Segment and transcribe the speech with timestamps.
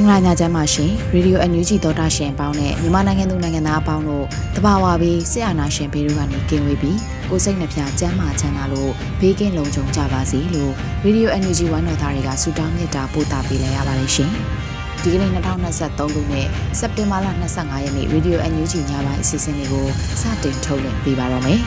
[0.00, 4.24] င်္ဂလာညချမ်းပါရှင်ရေဒီယိုအန်ယူဂျီသောတာရှင်အပေါင်းနဲ့မြန်မာနိုင်ငံသူနိုင်ငံသားအပေါင်းတို့
[4.56, 6.98] တဘာဝပြီးဆရာနာရှင်ဘေးတို့ကနေကင်းဝေးပြီး
[7.30, 10.72] ကိုစိတ်နှဖျားစမ်းမာချမ်းသာလို့ဘေးကင်းလုံခြုံကြပါစေလို့
[11.04, 14.30] ရေဒီယိုအန်ယူဂျီဝမ်းတော်သားတွေကဆုတောင်းမြတ်တာပို့တာပေးလိုက်ရပါတယ်ရှင်
[15.02, 19.86] ဒီကနေ့2023ခုနှစ်စက်တင်ဘာလ25ရက်နေ့ရေဒီယိုအန်ယူဂျီညပိုင်းအစီအစဉ်လေးကို
[20.20, 21.60] စတင်ထုတ်လွှင့်ပေးပါတော့မယ်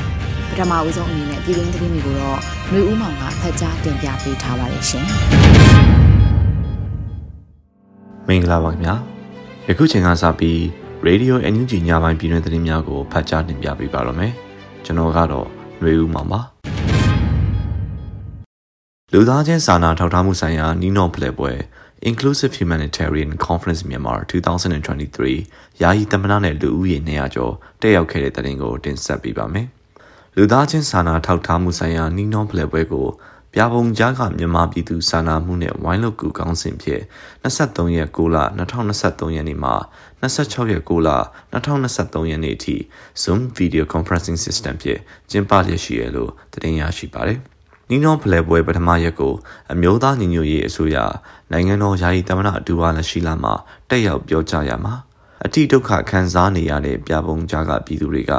[0.50, 2.38] ပထမဦးဆုံးအနေနဲ့ပြည်တွင်းသတင်းတွေကိုတော့
[2.70, 5.06] ຫນွေဦးမောင်ကဖတ်ကြားတင်ပြပေးထားပါတယ်ရှင်
[8.28, 8.96] မင်္ဂလာပါခင်ဗျာ
[9.68, 10.60] ယခုချိန်ကစပြီး
[11.08, 14.34] Radio NUG ညပိုင်းပြည်တွင်သတင်းများကိုဖတ်ကြားတင်ပြပေးပါရမယ်
[14.86, 15.48] ကျွန်တော်ကတော့
[15.80, 16.42] ຫນွေဦးမောင်ပါ
[19.12, 21.52] လူသားချင်းစာနာထောက်ထားမှုဆိုင်ရာနီးနော့ဖလှယ်ပွဲ
[22.10, 29.68] Inclusive Humanitarian Conference Myanmar 2023ယာယီသမ္မတနဲ့လူဦးရေ200ကျော်တက်ရောက်ခဲ့တဲ့တဲ့တင်ကိုတင်ဆက်ပေးပါမယ်
[30.36, 33.08] လူသားချင်းစာနာထောက်ထားမှုဆိုင်ရာနီးနော့ဖလှယ်ပွဲကို
[33.56, 37.02] ပြပုံကြားကမြန်မာပြည်သူစာနာမှုနဲ့ဝိုင်းလုပ်ကူကောင်းစဉ်ဖြစ်
[37.44, 39.76] 23ရက်6လ2023ရက်နေ့မှာ
[40.22, 41.10] 26ရက်6လ
[41.54, 42.76] 2023ရက်နေ့အထိ
[43.22, 45.00] Zoom Video Conferencing System ဖြင့်
[45.32, 46.32] ကျင်းပလျက်ရှိရလို့
[46.64, 47.40] တင်ရရှိပါတယ်။
[47.90, 49.34] နီနောဖလဲပွဲပထမရက်ကို
[49.74, 50.98] အမျိုးသားညီညွတ်ရေးအစိုးရ
[51.52, 53.54] နိုင်ငံတော်ယာယီသမ္မတအတူပါလက်ရှိလာမှာ
[53.90, 54.94] တက်ရောက်ပြောကြားရမှာ
[55.46, 58.32] အတိဒုက္ခခံစားနေရတဲ့ပြပုံကြားကပြည်သူတွေက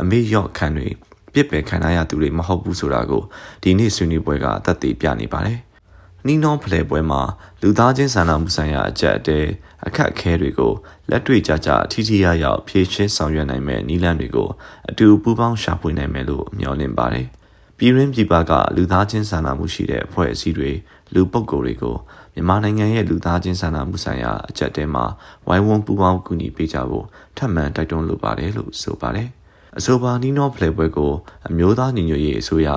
[0.00, 0.88] အမေရော့ခံတွေ
[1.34, 3.22] ပြစ်ပယ်ခံရသူတွေမဟုတ်ဘူးဆိုတာကို
[3.62, 5.58] ဒီနေ့ဆွေးနွေးပွဲကသက်သေပြနေပါတယ်။
[6.26, 7.22] နီနောဖလဲပွဲမှာ
[7.62, 9.38] လူသားချင်းစာနာမှုဆိုင်ရာအကြက်အတဲ
[9.86, 10.72] အခက်အခဲတွေကို
[11.10, 14.48] လက်တွေ့ကြကြထိထိရရောက်ဖြည့်ရှင်းဆောင်ရွက်နိုင်မဲ့နည်းလမ်းတွေကို
[14.90, 17.26] အတူပူးပေါင်းရှာဖွေနိုင်မယ်လို့မျှော်လင့်ပါတယ်။
[17.78, 20.70] ပြည်ရင်းပြည်ပကလူသားချင်းစာနာမှုရှိတဲ့အဖွဲ့အစည်းတွေ
[21.14, 21.96] လူပုဂ္ဂိုလ်တွေကို
[22.34, 25.04] မြန်မာနိုင်ငံရဲ့လူသားချင်းစာနာမှုဆိုင်ရာအကြက်တဲမှာ
[25.46, 27.06] ဝိုင်းဝန်းပူးပေါင်းကူညီပေးကြဖို့
[27.36, 29.28] ထပ်မံတိုက်တွန်းလိုပါတယ်လို့ဆိုပါတယ်
[29.76, 31.12] အဆိုပါနီနောဖလဲပွဲကို
[31.48, 32.68] အမျိုးသားညီညွတ်ရေးအစိုးရ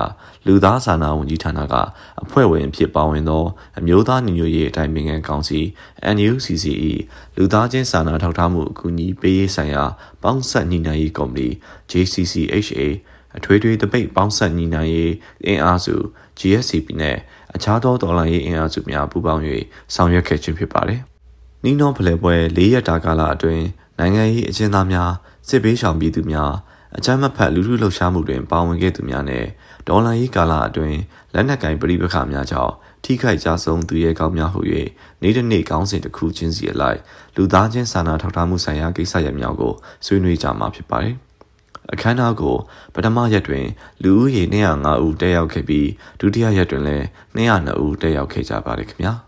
[0.46, 1.74] လူသားစာနာဝန်ကြီးဌာနက
[2.22, 3.44] အဖွဲ့ဝင်ဖြစ်ပါဝင်သော
[3.78, 5.60] အမျိုးသားညီညွတ်ရေးအတိုင်းပင်ခံကောင်စီ
[6.16, 6.92] NUCCE
[7.36, 9.84] လူသားချင်းစာနာထောက်ထားမှုအကူအညီပေးရေးဆိုင်ရာ
[10.22, 11.48] ပေါင်းဆက်ညီနိုင်ရေးကော်မတီ
[11.90, 12.80] JCCHA
[13.38, 15.12] အထွေထွေတပိတ်ပေါင်းဆက်ညီနိုင်ရေး
[15.46, 15.94] အင်အားစု
[16.38, 17.16] GSCP နဲ့
[17.54, 19.42] အခြားသောဒေါ်လာရေးအင်အားစုများပူးပေါင်း၍
[19.94, 21.00] ဆောင်ရွက်ခဲ့ခြင်းဖြစ်ပါတယ်။
[21.64, 23.64] နီနောဖလဲပွဲ၄ရက်တာကာလအတွင်း
[23.98, 25.10] နိုင်ငံရေးအကျဉ်းသားများ
[25.48, 26.52] စစ်ဘေးရှောင်ပြည်သူများ
[26.96, 29.44] အကြမ်းမဖက်လူထုလှုပ်ရှားမှုတွင်ပါဝင်ခဲ့သူများနဲ့
[29.88, 30.98] ဒေါ်လာရေးကာလအတွင်း
[31.34, 32.72] လက်နက်ကင်ပြည်ပခါများကြောင့်
[33.04, 34.60] ထိခိုက်ကြဆုံးသူရဲကောင်းများဟု၍
[35.22, 36.98] နေ့တစ်နေ့ကောင်းစဉ်တစ်ခုချင်းစီအလိုက်
[37.36, 39.72] လူသားချင်းစာနာထောက်ထားမှုဆိုင်ရာကိစ္စရပ်များကို
[40.06, 41.14] ဆွေးနွေးကြမှာဖြစ်ပါတယ်။
[41.92, 42.56] အခမ်းအနားကို
[42.94, 43.66] ပထမရက်တွင်
[44.02, 45.88] လူဦးရေ205ဦးတက်ရောက်ခဲ့ပြီး
[46.20, 47.04] ဒုတိယရက်တွင်လည်း
[47.36, 49.12] 202ဦးတက်ရောက်ခဲ့ကြပါတယ်ခင်ဗျာ။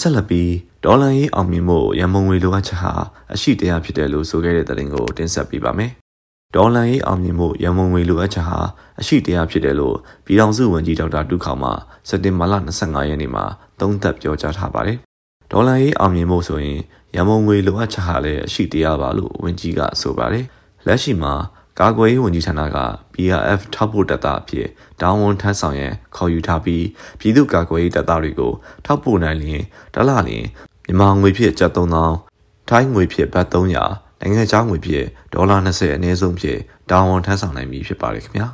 [0.00, 0.50] ဆက်လက်ပြီး
[0.84, 2.92] ဒေါ်လာရေးအောင်မြင်မှုရမုံငွေလိုအပ်ချက်ဟာ
[3.34, 5.90] အရှိတရားဖြစ်တယ်လို့ဆိုခဲ့တဲ့သတင်းကိုတင်ဆက်ပေးပါမယ်။
[6.54, 8.58] ဒေါ်လာရေးအောင်မြင်မှုရမုံငွေလိုအပ်ချက်ဟာ
[9.00, 11.70] အရှိတရားဖြစ်တယ်လို့ပြည်ထောင်စုဝန်ကြီးဒေါက်တာတူခေါမှ
[12.08, 13.44] စက်တင်ဘာလ25ရက်နေ့မှာ
[13.80, 14.98] သုံးသပ်ပြောကြားထားပါတယ်။
[15.52, 16.80] ဒေါ်လာရေးအောင်မြင်မှုဆိုရင်
[17.16, 20.44] ရမုံငွေလိုအပ်ချက်ဟာလည်းအရှိတရားပါလို့ဝန်ကြီးကဆိုပါတယ်။
[20.86, 21.34] လက်ရှိမှာ
[21.80, 22.78] ကာကွယ်ရေးဝန်ကြီးဌာနက
[23.14, 24.68] BRF ထောက်ပို့တပ်သားအဖြစ်
[25.00, 26.84] တာဝန်ထမ်းဆောင်ရန်ခေါ်ယူထားပြီး
[27.20, 28.52] ပြည်သူ့ကာကွယ်ရေးတပ်သားတွေကို
[28.84, 29.62] ထောက်ပို့နိုင်လျင်
[29.94, 30.46] တလလျင်
[30.86, 38.46] မြန်မာငွေဖြင့်ကျပ်3000ထိုင်းငွေဖြင့်ဘတ်300နိုင်ငံခြားငွေဖြင့်ဒေါ်လာ20အနည်းဆုံးဖြင့်တာဝန်ထမ်းဆောင်နိုင်ပြီဖြစ်ပါတယ်ခင်ဗျာ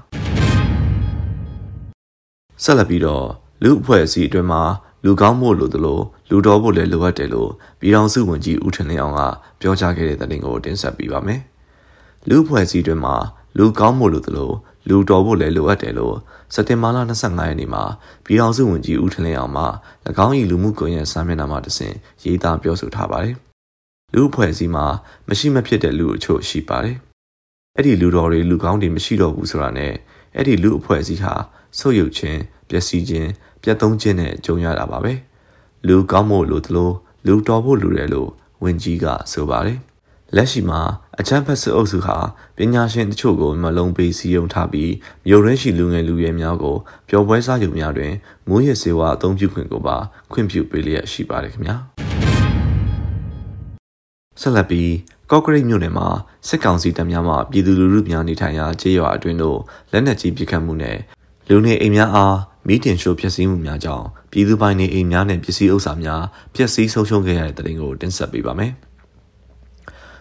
[2.63, 3.27] ဆက်လက်ပြီးတော့
[3.63, 4.63] လူအဖွဲ့အစည်းအတွင်းမှာ
[5.05, 9.21] လူကောင်းဖို့လိုသလိုလူတော်ဖို့လည်းလိုအပ်တယ်လို့ပြည်ထောင်စုဝန်ကြီးဦးထင်လင်းအောင်က
[9.61, 11.41] ပြောကြားခဲ့တဲ့သတင်းကိုတင်ဆက်ပေးပါမယ်
[12.29, 13.17] လူအဖွဲ့အစည်းအတွင်းမှာ
[13.57, 14.51] လူကောင်းဖို့လိုသလို
[14.89, 16.17] လူတော်ဖို့လည်းလိုအပ်တယ်လို့
[16.55, 17.85] စက်တင်ဘာလ25ရက်နေ့မှာ
[18.25, 19.65] ပြည်ထောင်စုဝန်ကြီးဦးထလင်းအောင်မှ၎
[20.27, 21.95] င်း၏လူမှုကွန်ရက်စာမျက်နှာမှာတဆင့်
[22.25, 23.35] ရေးသားပြောဆိုထားပါတယ်။
[24.15, 24.87] လူအဖွဲ့အစည်းမှာ
[25.29, 26.97] မရှိမဖြစ်တဲ့လူအချို့ရှိပါတယ်။
[27.77, 29.93] အဲ့ဒီလူတော်တွေလူကောင်းတွေမရှိတော့ဘူးဆိုတာနဲ့
[30.37, 31.35] အဲ့ဒီလူအဖွဲ့အစည်းဟာ
[31.79, 33.31] ဆုပ်ယုပ်ခြင်းပျက်စီးခြင်း
[33.63, 35.13] ပြတ်သုံးခြင်းနဲ့ကြုံရတာပါပဲ
[35.87, 36.91] လူကောင်းဖို့လိုသလို
[37.27, 38.31] လူတော်ဖို့လိုတယ်လို့
[38.63, 39.79] ဝင်ကြီးကဆိုပါတယ်
[40.37, 40.81] လက်ရှိမှာ
[41.21, 42.17] အချမ်းဖက်စစ်အုပ်စုဟာ
[42.57, 44.93] ပညာရှင်တချို့ကိုမလုံးပေးစည်းရုံးထားပြီး
[45.27, 46.77] မြို့ရင်းရှိလူငယ်လူရွယ်များကို
[47.09, 48.13] ပျော်ပွဲစားရုံများတွင်
[48.49, 49.97] ငိုးရစေဝါအသုံးပြုခွင့်ကိုပါ
[50.33, 51.77] ခွင့်ပြုပေးလျက်ရှိပါတယ်ခင်ဗျာ
[54.41, 54.93] ဆက်လက်ပြီး
[55.31, 56.09] ကော့ကရိတ်မြို့နယ်မှာ
[56.49, 59.59] စစ်ကောင်စီတပ်များမှပြည်သူလူထုများနေထိုင်ရာကျေးရွာအတွင်းသို့
[59.93, 60.99] လက်နက်ကြီးပစ်ခတ်မှုနဲ့
[61.49, 62.37] လူနေအိမ်များအား
[62.67, 66.23] မီးတင်ရှို့ဖျက်ဆီးမှုများကြောင့်ပြည်သူပိုင်နေအိမ်များနဲ့ပစ္စည်းဥစ္စာများ
[66.55, 68.75] ပျက်စီးဆုံးရှုံးခဲ့ရတဲ့တဲ့တင်ကိုတင်ဆက်ပေးပါမယ်။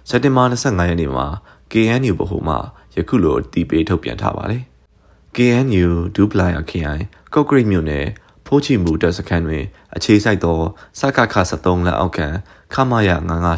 [0.09, 1.25] စက်တင်ဘာ25ရက်နေ့မှာ
[1.71, 2.55] KNU ဗဟိုမှ
[2.95, 4.63] ယခုလိုတီးပေးထုတ်ပြန်ထားပါတယ်။
[5.35, 8.05] KNU ဒူပလာယာခရိုင်ကော့ကရိတ်မြို့နယ်
[8.45, 9.63] ဖိုးချီမူတပ်စခန်းတွင်
[9.95, 10.59] အခြေစိုက်သော
[10.99, 12.27] စကခ73လက်အောက်ခံ
[12.73, 13.09] ခမာယ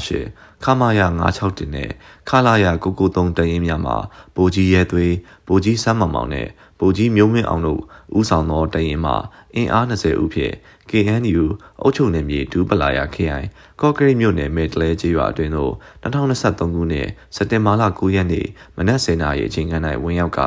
[0.07, 1.01] 958ခမာယ
[1.37, 1.89] 961နဲ့
[2.29, 3.95] ခလာယ993တရင်များမှာ
[4.35, 5.13] ဗိုလ်ကြီးရဲသွေး
[5.47, 6.47] ဗိုလ်ကြီးစမ်းမောင်မောင်နဲ့
[6.79, 7.81] ဗိုလ်ကြီးမျိုးမင်းအောင်တို့
[8.17, 9.15] ဦးဆောင်သောတရင်မှာ
[9.55, 10.53] အင်အား20ဦးဖြင့်
[10.89, 11.43] KNU
[11.81, 13.47] အုပ်ချုပ်နယ်မြေဒူးပလာယာခရိုင်
[13.81, 18.47] ကော့ကရိတ်မြို့နယ်မေတလဲကျေးရွာအတွင်းသို့2023ခုနှစ်စက်တင်ဘာလ9ရက်နေ့
[18.77, 20.39] မနက်10:00နာရီအချိန်ခန့်၌ဝင်ရောက်က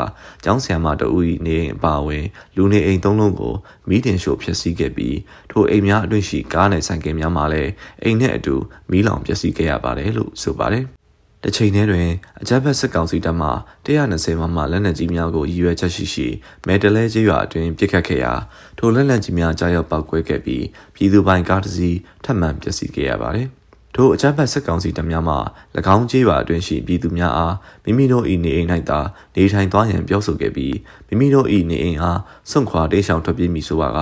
[0.44, 2.24] ကျောင်းဆရာမတဦး၏နေအိမ်အပါအဝင်
[2.56, 3.54] လူနေအိမ်သုံးလုံးကို
[3.88, 5.16] မိတင်ရှို့ဖျက်ဆီးခဲ့ပြီး
[5.50, 7.70] ထိုအိမ်များအတွင်းရှိကားနဲ့ဆိုင်ကယ်များမှာလည်း
[8.02, 8.54] အိမ်နဲ့အတူ
[8.90, 10.86] မီးလောင်ပျက်စီးခဲ့ရပါတယ်လို့ဆိုပါတယ်။
[11.44, 12.08] တချိန်တည်းတွင်
[12.40, 13.48] အကြမ်းဖက်စစ်ကောင်စီတပ်မှ
[13.86, 16.26] 120မမလက်နက်ကြီးများကိုရည်ရွယ်ချက်ရှိရှိ
[16.66, 18.32] မဲတလဲကျေးရွာအတွင်းပစ်ခတ်ခဲ့ရာ
[18.78, 23.48] ထိုလက်နက်ကြီးများကြားရောက်ပောက်ကွဲခဲ့ပြီးပြည်သူပိုင်ကားတစ်စီးထပ်မံပျက်စီးခဲ့ရပါတယ်။
[23.94, 25.36] ထိုအကြမ်းဖက်စစ်ကောင်စီတပ်များမှ၎
[25.94, 27.54] င်းကျေးရွာအတွင်းရှိပြည်သူများအား
[27.84, 29.00] မိမိတို့၏နေအိမ်၌သာ
[29.36, 30.76] နေထိုင်သွားရန်ပြောဆိုခဲ့ပြီး
[31.08, 34.00] မိမိတို့၏နေအိမ်အားစွန့်ခွာတေးရှောင်ထွက်ပြေးမိဆိုပါက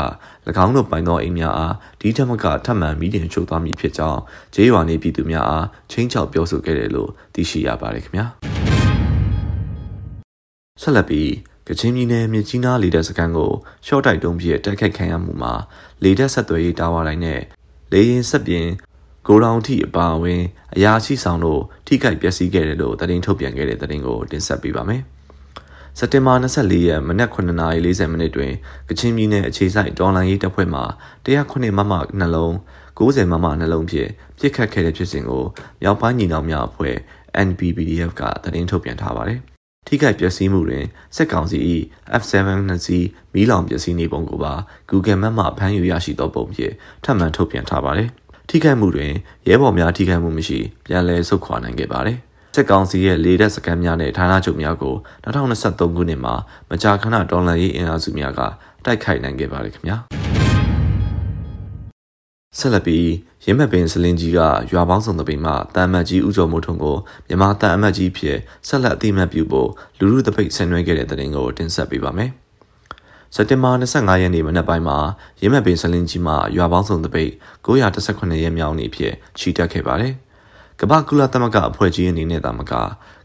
[0.65, 4.21] ၎င်းတို့ပိုင်သောအိမ်များအားဒီထက်မကထပ်မံမိတင်ချို့သွားမည်ဖြစ်ကြောင်း
[4.55, 8.27] ကျေးရွာနေပြည်သူများအားချင်းချောက်ပြောဆိုခဲ့တယ်လို့သိရှိရပါတယ်ခင်ဗျာ
[10.83, 11.31] ဆက်လက်ပြီး
[11.69, 13.53] ကချင်ပြည်နယ်မြစ်ကြီးနားလေတပ်စခန်းကို
[13.87, 15.53] ရှော့တိုက်တုံးပြည့်တိုက်ခိုက်ခံရမှုမှာ
[16.03, 17.41] လေတပ်ဆက်သွယ်ရေးတာဝါတိုင်းနဲ့
[17.93, 18.67] လေရင်ဆက်ပြင်
[19.31, 20.43] ကိုရောင်ထိအပါအဝင်
[20.77, 25.03] အရာရှိဆောင်တို့ထိခိုက်ပျက်စီးခဲ့တယ်လို့သတင်းထုတ်ပြန်ခဲ့တဲ့သတင်းကိုတင်ဆက်ပေးပါမယ်။
[25.99, 28.53] စက်တင်ဘာ24ရက်မနက်9:40မိနစ်တွင်
[28.89, 30.83] ကချင်ပြည်နယ်အခြေစိုက်ဒေါ်လာရေးတပ်ဖွဲ့မှ
[31.25, 32.53] 109မမနှလုံး
[32.99, 35.45] 90မမနှလုံးဖြင့်ပြစ်ခတ်ခဲ့တဲ့ဖြစ်စဉ်ကို
[35.83, 36.97] မြောက်ပိုင်းညီနောင်များအဖွဲ့
[37.49, 39.41] NPPDF ကသတင်းထုတ်ပြန်ထားပါတယ်။
[39.87, 40.85] ထိခိုက်ပျက်စီးမှုတွင်
[41.17, 41.59] စက်ကောင်စီ၏
[42.21, 42.33] F7
[42.69, 44.53] နှစ်စီးမီးလောင်ပျက်စီးနေပုံကိုပါ
[44.91, 46.75] Google Map မှဖမ်းယူရရှိသောပုံဖြင့်
[47.05, 48.11] ထပ်မံထုတ်ပြန်ထားပါတယ်။
[48.53, 49.13] ထိခိုက်မှုတွင်
[49.49, 52.19] ရဲဘော်များထိခိုက်မှုမရှိပြန်လည်ဆုတ်ခွာနိုင်ခဲ့ပါတယ်။
[52.55, 54.95] စစ်ကောင်စီရဲ့လေတပ်စခန်းများနဲ့ဌာနချုပ်များကို
[55.25, 56.35] 2023ခုနှစ်မှာ
[56.71, 58.41] မကြာခဏဒေါ်လာရေးအင်အားစုများက
[58.85, 59.97] တိုက်ခိုက်နိုင်ခဲ့ပါတယ်ခင်ဗျာ။
[62.59, 63.09] ဆက်လက်ပြီး
[63.45, 64.39] ရင်းမပင်စလင်ကြီးက
[64.73, 66.97] ရွာပေါင်းစုံတပိမှတန်မတ်ကြီးဥကျော်မိုးထွန်းကို
[67.29, 68.39] မြန်မာတန်အမတ်ကြီးဖြစ်
[68.69, 69.69] ဆက်လက်အသိမှတ်ပြုဖို့
[69.99, 72.33] လူလူတပိတ်ဆင်နွှဲခဲ့တဲ့တဲ့တင်ကိုတင်ဆက်ပေးပါမယ်။
[73.35, 74.99] စက်တင်ဘာ25ရက်နေ့မနက်ပိုင်းမှာ
[75.41, 77.31] ရင်းမဲ့ပင်စလင်းကြီးမှရွာပေါင်းစုံတပိတ်
[77.65, 80.15] 918ရက်မြောက်နေ့ဖြစ်ချီတက်ခဲ့ပါတယ်။
[80.81, 82.73] ကမ္ဘာကုလသမဂ္ဂအဖွဲ့ကြီးအနေနဲ့တာမက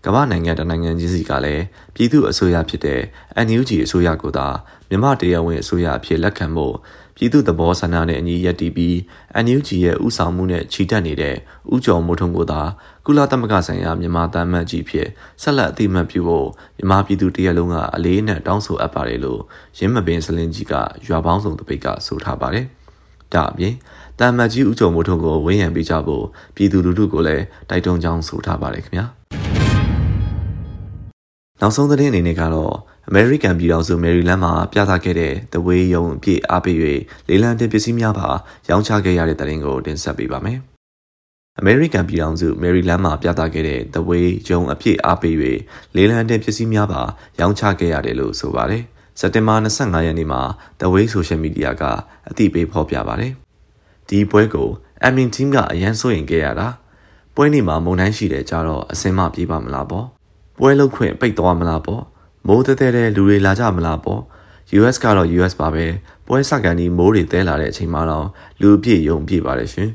[0.05, 1.63] ကမ္ဘာနိုင်ငံတနိုင်ငံချင်းစီကလည်း
[1.95, 3.01] ပြည်သူအစိုးရဖြစ်တဲ့
[3.45, 4.47] NUG အစိုးရကိုသာ
[4.89, 6.75] မြမတရားဝင်အစိုးရအဖြစ်လက်ခံဖို့
[7.17, 8.95] ပြည်သူသဘောဆန္ဒနဲ့အညီရပ်တည်ပြီး
[9.45, 11.35] NUG ရဲ့ဥဆောင်မှုနဲ့ချီတက်နေတဲ့
[11.73, 12.61] ဥကြော်မိုးထုံကိုသာ
[13.05, 15.07] ကုလသမဂ္ဂဆိုင်ရာမြန်မာတမ်းမှတ်ကြီးဖြစ်
[15.41, 16.47] ဆက်လက်အသိမှတ်ပြုဖို့
[16.77, 19.41] မြန်မာပြည်သူတရက်လုံးကအလေးနဲ့တောင်းဆိုအပ်ပါတယ်လို့
[19.77, 20.73] ရင်းမပင်စလင်းကြီးက
[21.07, 22.65] ရွာပေါင်းစုံတပိတ်ကဆိုထားပါတယ်။
[23.33, 23.73] ဒါအပြင်
[24.19, 26.25] တမ်းမှတ်ကြီးဥကြော်မိုးထုံကိုဝန်းရံပေးကြဖို့
[26.55, 29.05] ပြည်သူလူထုကိုလည်းတိုက်တွန်းကြောင်းဆိုထားပါတယ်ခင်ဗျာ။
[31.61, 32.73] နောက်ဆုံးသတင်းအနေနဲ့ကတော့
[33.09, 36.77] အမေရိကန်ပြည်ထောင်စုမယ်ရီလန်းမှာပြသခဲ့တဲ့တဝေးယုံအပြည့်အားပေး၍
[37.29, 38.29] လေလံတင်ပစ္စည်းများပါ
[38.69, 40.59] ရောင်းချခဲ့ရတဲ့တဲ့ရင်ကိုတင်ဆက်ပေးပါမယ်။
[41.59, 45.35] အမေရိကန်ပြည်ထောင်စုမယ်ရီလန်းမှာပြသခဲ့တဲ့တဝေးယုံအပြည့်အားပေး၍
[45.95, 47.01] လေလံတင်ပစ္စည်းများပါ
[47.39, 48.83] ရောင်းချခဲ့ရတယ်လို့ဆိုပါတယ်။
[49.19, 50.41] စက်တင်ဘာ25ရက်နေ့မှာ
[50.81, 51.83] တဝေးဆိုရှယ်မီဒီယာက
[52.29, 53.33] အသိပေးဖော်ပြပါတယ်။
[54.09, 54.69] ဒီပွဲကို
[55.03, 56.67] အမင်တင်းကအရန်ဆိုရင်ခဲ့ရတာ
[57.35, 60.05] ပွဲနေ့မှာမုန်တိုင်းရှိတဲ့ကြတော့အစင်းမပြေးပါမလားပေါ့။
[60.57, 62.03] ပွဲလုတ်ခွင့်ပိတ်သွားမလားပေါ့။
[62.47, 64.21] မိုးတဲတဲတဲ့လူတွေလာကြမလားပေါ့
[64.79, 65.85] US ကတော့ US ပါပဲ
[66.27, 68.27] ပွဲစကန်ဒီမိုးတွေတဲလာတဲ့အချိန်မှာတော့
[68.61, 69.89] လူပြည့်ယုံပြည့်ပါတယ်ရှင်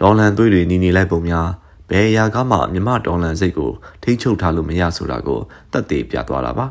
[0.00, 1.48] ဒေါ်လန်သွေးတွေနီနီလိုက်ပုံများ
[1.90, 3.70] ဘယ်အရာကမှမြမဒေါ်လန်စိတ်ကို
[4.02, 5.40] ထိချုပ်ထားလို့မရဆိုတာကို
[5.72, 6.66] တက်သေးပြသွားတာပါ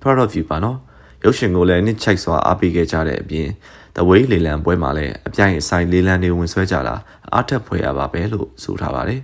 [0.00, 0.78] proud of you ပါနော်
[1.24, 3.48] ရုပ်ရှင်ကိုလည်းနှစ်ချိုက်စွာအားပေးခဲ့ကြတဲ့အပြင်
[3.96, 6.94] တဝေးလေလံပွဲမှာလည်းအပြိုင်အဆိုင်လေလံတွေဝင်ဆွဲကြတာ
[7.32, 9.20] အားထက်ဖွယ်ရပါပဲလို့ဆိုထားပါတယ်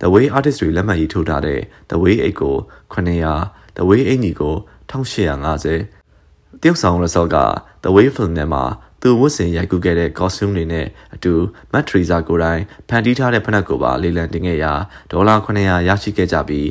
[0.00, 2.54] The Way Artist တွေလက်မှတ်ရေးထိုးထားတဲ့ The Way 8ကို
[2.92, 4.54] 900။ The Way အင်ကြီးကို
[4.90, 5.66] 1850
[6.62, 7.36] တရုတ်ဆောင်ရဆော့က
[7.84, 8.64] The Way Film နဲ့မှာ
[9.02, 11.32] သူဝတ်ဆင်ရိုက်ကူးခဲ့တဲ့ costume တွေနဲ့အတူ
[11.72, 14.72] Matt Teresa ကိုယ်တိုင်ဖန်တီးထားတဲ့ဖနက်ကိုပါလေလံတင်ခဲ့ရာ
[15.10, 16.68] ဒေါ်လာ900ရရှိခဲ့ကြပြီး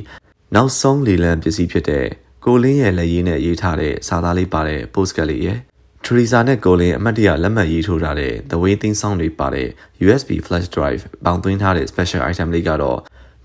[0.55, 2.05] နောက်ဆုံးလေလံပစ္စည်းဖြစ်တဲ့
[2.46, 5.60] ကိုလင်းရဲ့လက်ရည်နဲ့ရေးထားတဲ့စာသားလေးပါတဲ့ postcard လေးရဲ့
[6.05, 9.67] ထရီဇာနဲ့ကိုလင်းအမှတ်တရလက်မှတ်ရေးထိုးထားတဲ့ The Way Thing Song တွေပါတဲ့
[10.05, 13.00] USB flash drive ပေါင်သွင်းထားတဲ့ special item လေးကတော့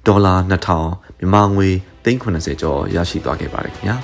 [0.06, 1.68] ဒေါ်လာ2000 မြန်မာငွေ
[2.04, 3.96] 390ကျော်ရရှိသွားခဲ့ပါတယ်ခင်ဗျာ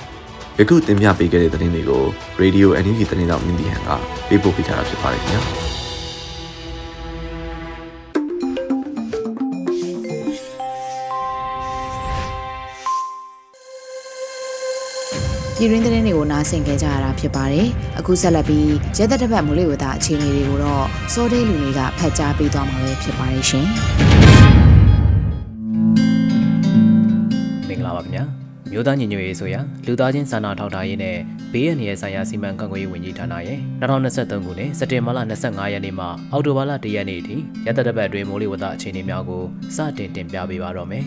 [0.59, 2.03] ယခုတင်ပြပေးခဲ့တဲ့သတင်းတွေကို
[2.41, 3.89] Radio NUG သတင်းတော်မင်းဒီဟန်က
[4.27, 5.41] ပေးပို့ပေးထားတာဖြစ်ပါတယ်ခင်ဗျာ
[15.57, 17.67] ပြည်ရင်းသတင်းတွေကိုနားဆင်ကြကြရတာဖြစ်ပါတယ်။
[17.99, 23.67] အခုဆက်လက်ပြီးရဲတပ်တပ်မိုးလေဝသအခြေအနေတွေကိုတော့စိုးသေးလူတွေကဖတ်ကြားပေးသွားမှာပဲဖြစ်ပါတယ်ရှင်။
[28.73, 31.17] မြို့သားညီညွတ်ရေးဆိုရာလူသားချင်းစာနာထောက်ထားရေးနဲ့
[31.53, 34.19] ဘေးအန္တရာယ်ဆိုင်ရာစီမံခန့်ခွဲရေးဝန်ကြီးဌာနရဲ့2023ခုနှစ်စ
[34.83, 39.43] က်တင်ဘာလ25ရက်နေ့မှအောက်တိုဘာလ1ရက်နေ့အထိရဲတပ်တပ်အတွင်းမိုးလေဝသအခြေအနေများကို
[39.75, 41.05] စတင်တင်ပြပေးပါတော့မယ်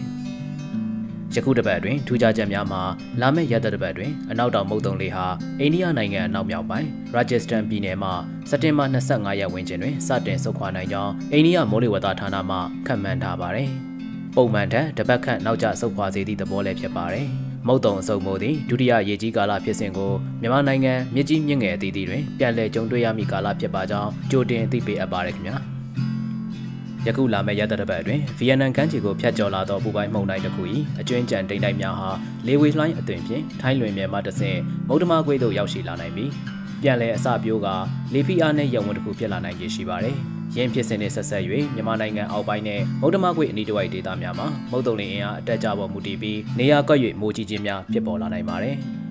[1.34, 2.82] ။ယခုတစ်ပတ်အတွင်းထူးခြားချက်များမှာ
[3.20, 5.26] လာမယ့်ရက်သက်တစ်ပတ်အတွင်းအနောက်တောင်မုတ်တုံလေဟာ
[5.60, 8.12] အိန္ဒိယနိုင်ငံအနောက်မြောက်ပိုင်းရာဂျစ္စတန်ပြည်နယ်မှာ
[8.50, 13.70] စက်တင်ဘာ25ရက်ဝန်းကျင်တွင်စတင်ဆုတ်ခွာနိုင်ကြောင်းအိန္ဒိယမိုးလေဝသဌာနမှခန့်မှန်းထားပါတယ်။
[14.36, 17.28] ပုံမှန်ထက်တပတ်ခန့်နောက်ကျဆုတ်ခွာစေသည့်သဘောလည်းဖြစ်ပါတယ်။
[17.66, 25.56] မုတ်တုံအစုံမိုးသည်ဒုတိယရေကြီးကာလဖြစ်စဉ်ကိုမြန်မာနိုင်ငံမြစ်ကြီးမြင့်ငယ်အသီးသီးတွင်ပြန်လည်ကြုံတွေ့ရမည့်ကာလဖြစ်ပါကြောင်းကြိုတင်အသိပေးအပ်ပါရခင်ဗျာ။
[27.06, 30.62] ယခုလာမယ့်ရက်သက်တစ်ပတ်အတွင်းဗီယက်နမ်ကမ်းခြေကိုဖျက်ကျော်လာသောပူပိုင်းမှုန်တိုင်းတစ်ခု၏
[31.00, 32.10] အကျွင်းကြံတိမ်တိုက်များဟာ
[32.46, 34.58] လေဝေလှိုင်းအသွင်ဖြင့်ထိုင်းလွင်မြဲမှတဆင့်
[34.88, 36.30] မုဒ္ဓမာကွေးသို့ရောက်ရှိလာနိုင်ပြီး
[36.82, 37.68] ပြန်လည်အစပြိုးက
[38.12, 40.18] လေဖီအားနဲ့ရုံဝန်တစ်ခုဖြစ်လာနိုင်ခြေရှိပါတယ်။
[40.56, 41.42] ရင်းဖြစ်စဉ်နဲ့ဆက်ဆက်၍
[41.74, 48.76] မြန်မာနိုင်ငံအောက်ပိုင်းနဲ့မုဒ္ဓမာကွေအနီးတစ်ဝိုက်ဒေသများမှာမုတ်တုံလင်းအင်အားအတက်ကြပေါ်မူတည်ပြီးနေရာကွက်၍မိုးကြီးခြင်းများဖြစ်ပေါ်လာနိုင်ပါတယ်။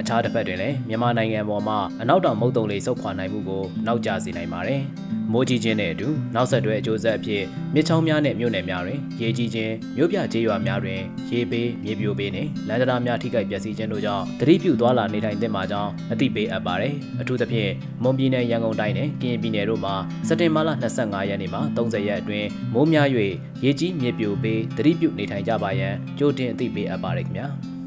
[0.00, 4.82] အခြားတစ်ဖက်တွင်လည်းမြန်မာနိုင်ငံပေါ်မှအနောက်တောင်မုတ်တုံလေးဆုတ်ခွာနိုင်မှုကိုနောက်ကျစေနိုင်ပါတယ်။
[5.32, 7.42] မိုးကြီးခြင်းနဲ့အတူနောက်ဆက်တွဲအကျိုးဆက်အဖြစ်
[7.74, 11.00] မြစ်ချောင်းများနဲ့မြို့နယ်များတွင်ရေကြီးခြင်းမြို့ပြကျေးရွာများတွင်
[11.30, 19.94] ရေပေးမြေပြိုပေးနှင့်လမ်းတရားများထိခိုက်ပျက်စီးခြင်းတို့ကြောင့်တတိပြုသွားလာနေထိုင်သင့်မှာကြောင်းအသိပေးအပ်ပါတယ်အထူးသဖြင့်မွန်ပြည်နယ်ရန်ကုန်တိုင်းနဲ့ကရင်ပြည်နယ်တို့မှာ
[20.28, 23.08] စက်တင်ဘာလ25ရက်နေ့မှ30ရက်အတွင်းမိုးများ၍
[23.64, 27.77] ရေကြီးမြေပြိုပေးတတိပြုနေထိုင်ကြပါရန်ကြိုတင်အသိပေးအပ်ပါတယ်ခင်ဗျာ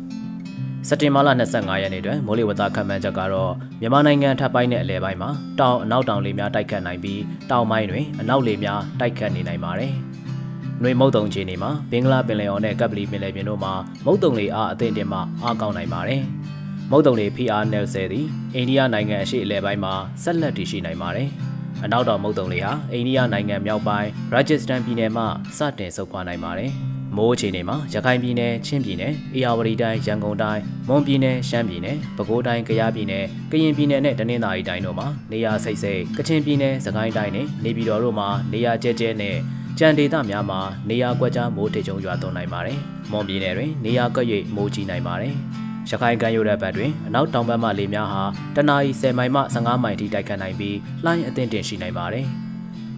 [0.88, 7.22] စက်တင်ဘာလ25ရက်နေ့တွင်မိုးလေဝသခန့်မှန်းချက်ကတော့မြန်မာနိုင်ငံထပ်ပိုင်းနဲ့အလဲပိုင်းမှာတောင်အနောက်တောင်လေများတိုက်ခတ်နိုင်ပြီး
[7.52, 9.94] တောင်ပိုင်းတွင်အနောက်လေများတိုက်ခတ်နေနိုင်ပါတယ်။
[10.82, 13.74] နှွေမုတ်တုံခြေနေမှာဘင်္ဂလားပင်လယ်အော်နဲ့ကပ်ပလီပင်လယ်ပြင်တို့မှာ
[14.06, 16.22] မုတ်တုံလေအားအသင့်တင်မှအားကောင်းနိုင်ပါတယ်။
[16.92, 21.30] မုတ်တုံလေ PR နယ်ဆယ်သည်အိန္ဒိယနိုင်ငံအရှေ့အလဲပိုင်းမှာဆက်လက်တည်ရှိနိုင်ပါတယ်။
[21.84, 25.24] အနောက်တောင်မုတ်တုံလေဟာအိန္ဒိယနိုင်ငံမြောက်ပိုင်းရာဂျစ္စတန်ပြည်နယ်မှ
[25.58, 26.74] စတင်ဆုတ်ခွာနိုင်ပါတယ်။
[27.18, 39.38] မိုးအခြေအနေမှာရခိုင်ပြည်နယ်ချင်းပြည်နယ်အေရဝတီတိုင်းရန်ကုန်တိုင်းမွန်ပြည်နယ်ရှမ်းပြည်နယ်ပဲခူးတိုင်းကယားပြည်နယ်ကရင်ပြည်နယ်နဲ့တနင်္သာရီတိုင်းတို့မှာနေရာစိတ်စိတ်ကချင်ပြည်နယ်စကိုင်းတိုင်းနဲ့နေပြည်တော်တို့မှာနေရာကျဲကျဲနဲ့
[39.80, 42.80] ကြံဒေသများမှာနေရာကွက်ကြားမိုးထေချုံရွာသွန်းနိုင်ပါတယ်။
[43.12, 45.34] မွန်ပြည်နယ်တွင်နေရာကွက်၍မိုးကြီးနိုင်ပါတယ်။
[45.90, 48.24] ရခိုင်ကမ်းရိုးတန်းဘက်တွင်အနောက်တောင်ဘက်မှလေများဟာ
[48.56, 52.28] တနအီ10မိုင်မှ15မိုင်ထိတိုက်ခတ်နိုင်ပြီးလှိုင်းအသင့်တင်ရှိနိုင်ပါတယ်။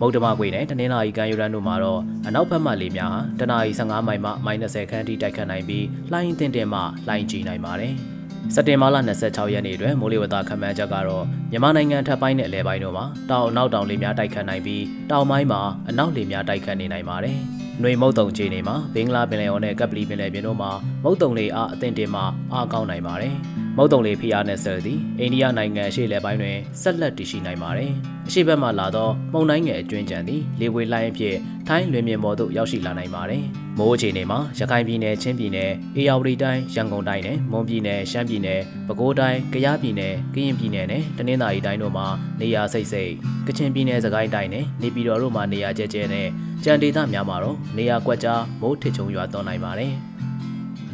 [0.04, 7.94] မုတ်တမကွေနဲ့တနင်္လာရီကမ်းရိုးတန်းတို့မှာတော့အနောက်ဘက်မှလေများဟာတနအီ15မိုင်မှ -30 ခန်းထိတိုက်ခတ်နိုင်ပြီးလှိုင်းတင်တင်မှလှိုင်းကြီးနိုင်ပါတယ်။
[8.54, 17.38] စက်တင်ဘာလ26ရက်နေ့တွင်မိုးလေဝသခန့်မှန်းချက်ကတော့မြန်မာနိုင်ငံထပ်ပိုင်းနဲ့အလဲပိုင်းတို့မှာတောင်အနောက်တောင်လေများတိုက်ခတ်နိုင်ပြီးတောင်ပိုင်းမှာအနောက်လေများတိုက်ခတ်နေနိုင်ပါတယ်။
[17.82, 20.72] နှွေမုတ်တုံခြေနေမှာဘင်္ဂလားပင်လယ်အော်နဲ့ကပ်ပလီပင်လယ်ပြင်တို့မှာ
[21.04, 22.22] မုတ်တုံလေအားအသင့်တင်မှ
[22.54, 23.36] အားကောင်းနိုင်ပါတယ်။
[23.78, 27.92] မုတ်တုံလေဖီအားနဲ့ဆယ်သည်အိန္ဒိယနိုင်ငံအရှေ့လယ်ပိုင်းတွင်ဆက်လက်တည်ရှိနိုင်ပါတယ်။
[28.28, 31.36] အရှေ့ဘက်မှလာသောမုန်တိုင်းငယ်အကျွင်းကြံသည်လေဝေလှိုင်းအဖြစ်
[31.68, 33.44] ထိုင်းလွင်ပြင်ပေါ်သို့ရောက်ရှိလာနိုင်ပါတယ်။
[33.78, 42.08] မိုးအခြေအနေမှာရခိုင်ပြည်နယ်ချင်းပြည်နယ်အေရဝတီတိုင်းရန်ကုန်တိုင်းနဲ့မွန်ပြည်နယ်ရှမ်းပြည်နယ်ပဲခူးတိုင်းကယားပြည်နယ်ကရင်ပြည်နယ်နဲ့တနင်္သာရီတိုင်းတို့မှာ
[42.42, 43.12] နေရာစိတ်စိတ်
[43.48, 46.28] ကချင်ပြည်နယ်စကိုင်းတိုင်းနဲ့နေပြည်တော်တို့မှာနေရာကျဲကျဲနဲ့
[46.64, 49.94] ကြံဒေသများမှာတော့နေရာကွက်ကြားမိုးထစ်ချုံရွာသွန်းနိုင်ပါတယ်။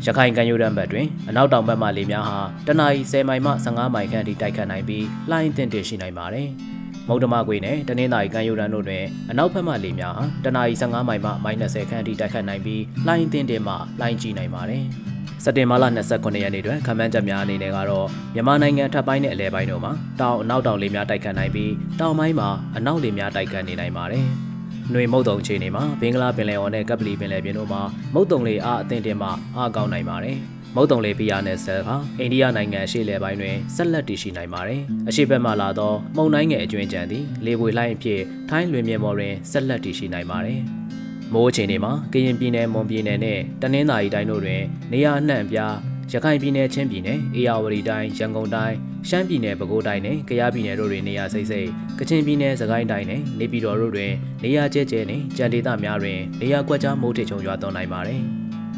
[0.05, 6.47] ရခိုင်ကမ်းရိုးတန်းဘက်တွင်အနောက်တောင်ဘက်မှလေများဟာတနအီ10မိုင်မှ15မိုင်ခန့်ထိတိုက်ခတ်နိုင်ပြီးလှိုင်းတင်တည်ရှိနိုင်ပါတယ်။
[7.07, 14.83] မုတ်တမကွေနဲ့တနင်္သာရီကမ်းရိုးတန်းတို့တွင်အနောက်ဘက်မှလေများဟာတနအီ15မိုင်မှ -30 ခန့်ထိတိုက်ခတ်နိုင်ပြီးလှိုင်းတင်တင်မှလှိုင်းကြီးနိုင်ပါတယ်။
[15.43, 24.27] စက်တင်ဘာလ29ရက်နေ့တွင်ခမန်းချက်များအနေနဲ့ကတော့မြန်မာနိုင်ငံထပ်ပိုင်းနဲ့အလဲပိုင်းတို့မှာတောင်အနောက်တောင်လေများတိုက်ခတ်နိုင်ပြီးတောင်ပိုင်းမှာအနောက်လေများတိုက်ခတ်နေနိုင်ပါတယ်။။
[24.93, 27.81] နှွေမုတ်တုံခြေနေမှာဘင်္ဂလားပင်လယ်အော်နဲ့ကပ်ပလီပင်လယ်ပြင်တို့မှာ
[28.13, 30.37] မုတ်တုံလေအားအသင့်တင်မှအားကောင်းနိုင်ပါတယ်။
[30.75, 40.59] မုတ်တုံလေဖီယာနဲ့ဆယ်ဟာအိန္ဒိယနိုင်ငံရှေ့လယ်ပိုင်းတွင်ဆက်လက်တည်ရှိနိုင်ပါတယ်။အရှေ့ဘက်မှလာသောမုန်တိုင်းငယ်အကျွင်းကြံသည်လေပွေလှိုင်းအဖြစ်ထိုင်းလွင်မြေပေါ်တွင်ဆက်လက်တည်ရှိနိုင်ပါတယ်။
[41.33, 45.75] မိုးအခြေအနေမှာကရင်ပြည်နယ်မွန်ပြည်နယ်နဲ့တနင်္သာရီတိုင်းတို့တွင်နေရာအနှံ့အပြား
[46.13, 48.75] ရခိုင်ပြည်နယ်ချင်းပြည်နယ်အေရဝတီတိုင်းရန်ကုန်တိုင်း
[49.09, 51.67] ရှမ်းပြည်နယ်ပဲခူးတိုင်းနဲ့ကယားပြည်နယ်တို့တွင်နေရာစိတ်စိတ်
[51.99, 54.11] ကချင်ပြည်နယ်စကိုင်းတိုင်းနဲ့နေပြည်တော်တို့တွင်
[54.43, 58.21] နေရာကျဲကျဲနဲ့ကြံဒေသများတွင်နေရာကွက်ကြားမိုးထချုံရွာသွန်းနိုင်ပါတယ်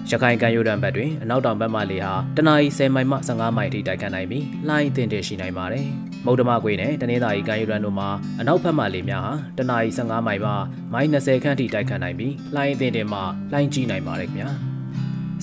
[0.09, 5.85] ရခိုင်ကမ်းရိုးတန်းဘက်တွင်အနောက်တောင်ဘက်မှလေဟာတနအီ10မိုင်မှ15မိုင်ထိတိုက်ခတ်နိုင်ပြီးလှိုင်းအသင့်တည်ရှိနိုင်ပါတယ်။
[6.25, 8.09] မုတ်တမကွေနဲ့တနင်္သာရီကမ်းရိုးတန်းတို့မှာ
[8.39, 10.51] အနောက်ဘက်မှလေများဟာတနအီ15မိုင်မှ
[10.93, 13.19] မိုင်20ခန့်ထိတိုက်ခတ်နိုင်ပြီးလှိုင်းအသင့်တည်မှ
[13.51, 14.51] လှိုင်းကြီးနိုင်ပါတယ်ခင်ဗျာ။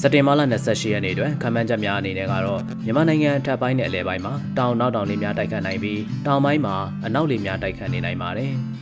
[0.00, 6.76] စက်တင်ဘာလ28ရက်နေ့တွင်ခမန်းချက်များအနေနဲ့ကတော့မြန်မာနိုင်ငံထပ်ပိုင်းနဲ့အလဲပိုင်းမှာတောင်နောက်တောင်လေးများတိုက်ခတ်နိုင်ပြီးတောင်ပိုင်းမှာ
[7.06, 8.52] အနောက်လေးများတိုက်ခတ်နေနိုင်ပါတယ်။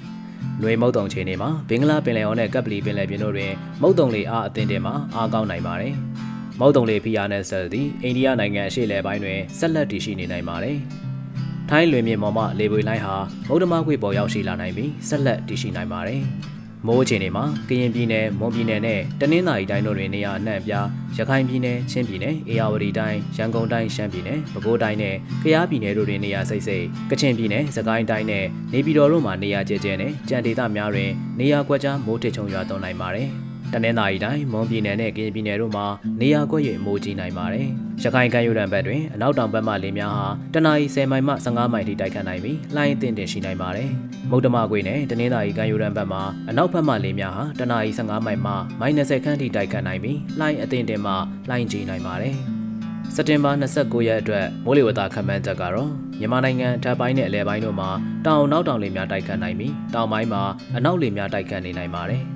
[0.63, 5.95] ။လွေမုတ်တုံခြေနေမှာဘင်္ဂလားပင်လယ်အော်နဲ့ကပ်ပလီပင်လယ်ပြင်တို့တွင်မုတ်တုံလေအားအသင့်တင်မှာအားကောင်းနိုင်ပါတယ်။
[6.61, 10.77] မုတ်တုံလေဖီယာနဲ့ဆက်သည်အိန္ဒိယနိုင်ငံအရှေ့လယ်ပိုင်းတွင်ဆက်လက်တည်ရှိနေနိုင်ပါတယ်။
[11.71, 13.17] ထိုင်းလွေမြေပေါ်မှလေပွေလိုင်းဟာ
[13.49, 16.23] မုတ်တမခွေပေါ်ရောက်ရှိလာနိုင်ပြီးဆက်လက်တည်ရှိနိုင်ပါတယ်။
[16.87, 33.31] မိုးအခြေအနေမှာကရင်ပြည်နယ်မွန်ပြည်နယ်နဲ့တနင်္သာရီတိုင်းတို့တွင်နေရာအနှံ့အပြားရခိုင်ပြည်နယ်ချင်းပြည်နယ်အေရဝတီတိုင်းရန်ကုန်တိုင်းရှမ်းပြည်နယ်ပဲခူးတိုင်းနဲ့ကယားပြည်နယ်တို့တွင်နေရာစိတ်စိတ်ကချင်ပြည်နယ်စကိုင်းတိုင်းနဲ့နေပြည်တော်တို့မှာနေရာကျကျနဲ့ကြံဒေသများတွင်နေရာကွက်ကြားမိုးထချုံရွာသွန်းနိုင်ပါတယ်။
[33.73, 35.87] တနင်္သာရီတိုင်းမွန်ပြည်နယ်နဲ့ကရင်ပြည်နယ်တို့မှာ
[36.21, 37.69] နေရာကွက်၍မိုးကြီးနိုင်ပါတယ်။
[38.03, 43.91] ရခိုင်ကမ်းရိုးတန်းဘက်တွင်အနောက်တောင်ဘက်မှလေများဟာတနအီ10မိုင်မှ15မိုင်ထိတိုက်ခတ်နိုင်ပြီးလှိုင်းအသင့်တင်ရှိနိုင်ပါတယ်။
[44.31, 51.13] မုတ်တမကွေနဲ့တနင်္သာရီကမ်းရိုးတန်းဘက်မှာအနောက်ဘက်မှလေများဟာတနအီ15မိုင်မှမိုင်20ခန့်ထိတိုက်ခတ်နိုင်ပြီးလှိုင်းအသင့်တင်မှ
[51.49, 52.37] လှိုင်းကြီးနိုင်ပါတယ်။
[53.15, 57.91] စက်တင်ဘာ29ရက်အတွက်မိုးလေဝသခန့်မှန်းချက်ကတော့မြန်မာနိုင်ငံဓာတ်ပိုင်းနဲ့အလဲပိုင်းတို့မှာ
[58.27, 60.43] တောင်နောက်တောင်လေများတိုက်ခတ်နိုင်ပြီးတောင်ပိုင်းမှာ
[60.77, 62.25] အနောက်လေများတိုက်ခတ်နေနိုင်ပါတယ်။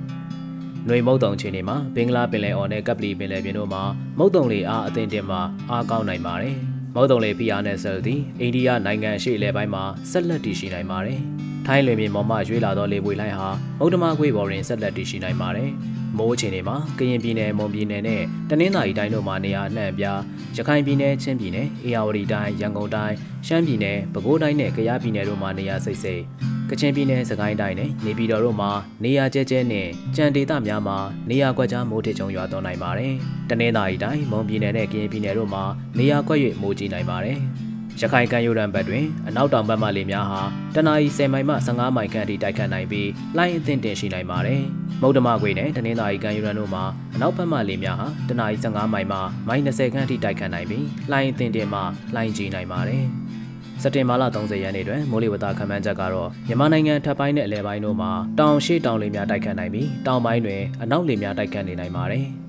[0.87, 3.83] နှွေမုတ်တုံချင်းတွေမှာဘင်္ဂလားပင်လယ်အော်နဲ့ကပ်ပလီပင်လယ်ပြင်တို့မှာ
[4.17, 6.55] မုတ်တုံလေအားအသင့်တင်မှာအားကောင်းနိုင်ပါတယ်။
[6.95, 11.19] မုတ်တုံလေဖီအားနဲ့ဆယ်သည်အိန္ဒိယနိုင်ငံရှေ့လယ်ပိုင်းမှာဆက်လက်တည်ရှိနိုင်ပါတယ်။
[11.67, 15.69] ထိုင်းလွင်ပြင်ပေါ်မှရွေးလာသောလေပွေလိုင်းဟာမုတ်တမခွေပေါ်တွင်ဆက်လက်တည်ရှိနိုင်ပါတယ်။
[16.17, 20.19] မိုးအခြေအနေမှာကရင်ပြည်နယ်မွန်ပြည်နယ်နဲ့တနင်္သာရီတိုင်းတို့မှာနေရာအနှံ့အပြား
[20.57, 23.15] ရခိုင်ပြည်နယ်ချင်းပြည်နယ်အေရဝတီတိုင်းရန်ကုန်တိုင်း
[23.47, 26.21] ရှမ်းပြည်နယ်ပဲခူးတိုင်းနဲ့ကယားပြည်နယ်တို့မှာနေရာစိတ်စိတ်
[26.69, 28.71] ကချင်ပြည်နယ်စကိုင်းတိုင်းနဲ့နေပြည်တော်တို့မှာ
[29.03, 30.97] နေရာကျဲကျဲနဲ့ကြံဒေသများမှာ
[31.29, 33.13] နေရာကွက်ကြားမိုးထချုံရွာသွန်းနိုင်ပါတယ်။
[33.49, 35.63] တနင်္သာရီတိုင်းမွန်ပြည်နယ်နဲ့ကရင်ပြည်နယ်တို့မှာ
[35.97, 37.39] နေရာကွက်၍မိုးကြီးနိုင်ပါတယ်။
[37.99, 40.41] ရခိုင်ကမ်းရိုးတန်းဘက်တွင်အနောက်တောင်ဘက်မှလေများဟာ
[40.75, 44.61] တနအီ10မိုင်မှ15မိုင်ခန့်အထိတိုက်ခတ်နိုင်ပြီးလှိုင်းအသင့်တင်ရှိနိုင်ပါတယ်။
[45.01, 46.83] မုတ်တမခွေနဲ့တနင်္သာရီကမ်းရိုးတန်းတို့မှာ
[47.15, 51.79] အနောက်ဘက်မှလေများဟာတနအီ15မိုင်မှမိုင်20ခန့်အထိတိုက်ခတ်နိုင်ပြီးလှိုင်းအသင့်တင်မှ
[52.15, 53.05] လှိုင်းကြီးနိုင်ပါတယ်။
[53.81, 62.27] စက်တင်ဘာလ30ရက်နေ့တွင်မိုးလေဝသခန့်မှန်းချက်ကတော့မြန်မာနိုင်ငံထပ်ပိုင်းနဲ့အလဲပိုင်းတို့မှာတောင်ရှိတောင်လေများတိုက်ခတ်နိုင်ပြီးတောင်ပိုင်းတွင်အနောက်လေများတိုက်ခတ်နေနိုင်ပါတယ်။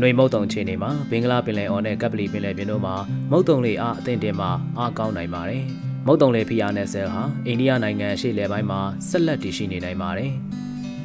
[0.00, 2.94] နှွေမုတ်တုံချင်းနေမှာဘင်္ဂလားပင်လယ်အော်နဲ့ကပ်ပလီပင်လယ်ပြင်တို့မှာ
[3.30, 5.64] မုတ်တုံလေအားအသင့်တင်မှာအားကောင်းနိုင်ပါတယ်။
[6.06, 10.32] မုတ်တုံလေဖီအားနဲ့ဆဲဟာအိန္ဒိယနိုင်ငံရှေ့လယ်ပိုင်းမှာဆက်လက်တည်ရှိနေနိုင်ပါတယ်။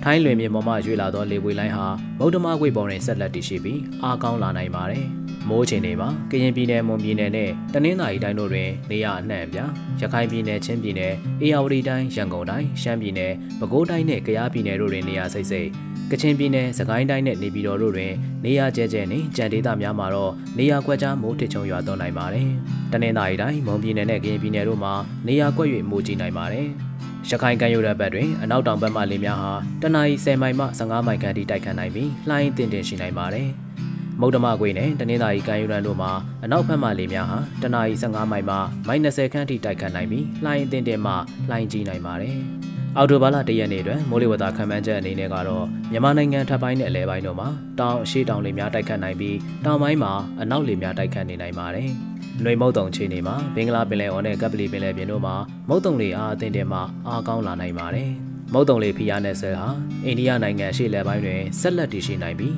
[0.10, 1.88] ထိုင်းလွင်မြေပေါ်မှရွေလာသောလေပွေလိုင်းဟာ
[2.20, 5.06] မုတ်တမကွေပေါ်တွင်ဆက်လက်တည်ရှိပြီးအားကောင်းလာနိုင်ပါတယ်။
[5.50, 15.70] မိုးချိန်တွေမှာကရင်ပြည်နယ်မွန်ပြည်နယ်နဲ့တနင်္သာရီတိုင်းတို့တွင်နေရအနှံ့အပြားရခိုင်ပြည်နယ်ချင်းပြည်နယ်အေရဝတီတိုင်းရန်ကုန်တိုင်းရှမ်းပြည်နယ်ပဲခူးတိုင်းနဲ့ကယားပြည်နယ်တို့တွင်နေရစိတ်စိတ်
[16.12, 18.14] ကချင်ပြည်နယ်စကိုင်းတိုင်းနဲ့နေပြည်တော်တို့တွင်
[18.46, 22.50] နေရကျဲကျဲနဲ့ကြံဒေသများမှာတော့နေရကွက်ကြားမိုးထချုံရွာသွန်းနိုင်ပါတယ်။
[22.92, 24.94] တနင်္သာရီတိုင်းမွန်ပြည်နယ်နဲ့ကရင်ပြည်နယ်တို့မှာ
[25.28, 26.70] နေရကွက်၍မိုးကြီးနိုင်ပါတယ်။
[27.32, 33.48] ရခိုင်ကမ်းရိုးတန်းဘက်တွင်အနောက်တောင်ဘက်မှလေများဟာတနအီ10မိုင်မှ15မိုင်ခန့်ထိတိုက်ခတ်နိုင်ပြီးလှိုင်းတင်တင်ရှိနိုင်ပါတယ်။
[34.20, 36.12] မုတ်တမကွေနဲ့တနင်္သာရီကမ်းရိုးတန်းတို့မှာ
[36.44, 38.56] အနောက်ဘက်မှလေများဟာတနအီ15မိုင်မှ
[38.88, 41.14] မိုင်20ခန့်ထိတိုက်ခတ်နိုင်ပြီးလှိုင်းအသင့်တဲ့မှ
[41.50, 42.36] လှိုင်းကြီးနိုင်ပါတယ်။
[42.98, 51.90] အော်တိုဘာလတရက်နေ့တွင်မိုးလေဝသခန့်မှန်းချက်အနေနဲ့ကတော့မြန်မာနိုင်ငံထပ်ပိုင်းနဲ့အလဲပိုင်းတို့မှာတောင်အရှိတောင်လေများတိုက်ခတ်နိုင်ပြီးတောင်ပိုင်းမှာအနောက်လေများတိုက်ခတ်နေနိုင်ပါတယ်။
[52.44, 55.36] နှွေမုတ်တုံခြေနေမှာဘင်္ဂလားပင်လယ်အော်နဲ့ကပ်ပလီပင်လယ်ပြင်တို့မှာ
[55.70, 58.10] မုတ်တုံလေအားအသင့်တဲ့မှအားကောင်းလာနိုင်ပါတယ်။
[58.54, 59.68] မုတ်တုံလေဖီယာနဲ့ဆဲဟာ
[60.06, 62.56] အိန္ဒိယနိုင်ငံရှေ့လယ်ပိုင်းတွင်ဆက်လက်တည်ရှိနိုင်ပြီး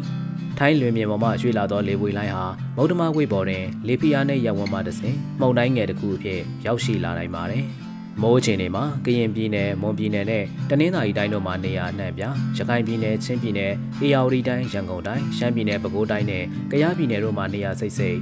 [0.58, 2.46] ထိုင်းလွင်မြေပေါ်မှရွှေ့လာသောလေပွေလိုင်းဟာ
[2.78, 7.66] မုတ်တမဝိတ်ပေါ်တွင်လေဖီယာနှင့်ရပ်ဝန်းမှတစ်ဆင့်မှုန်တိုင်းငယ်တစ်ခုအဖြစ်ရောက်ရှိလာနိုင်ပါတယ်။
[8.22, 12.24] မိုးချိန်တွေမှာကရင်ပြည်နယ်မွန်ပြည်နယ်နဲ့တနင်္သာရီတိုင်းတို့မှာနေရာအနှံ့ပြ
[12.58, 18.18] ရခိုင်ပြည်နယ်ချင်းပြည်နယ်အေရဝတီတိုင်းရန်ကုန်တိုင်းရှမ်းပြည်နယ်ပဲခူးတိုင်းနဲ့ကယားပြည်နယ်တို့မှာနေရာစိတ်စိတ်